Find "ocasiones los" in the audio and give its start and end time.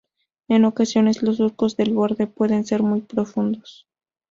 0.65-1.37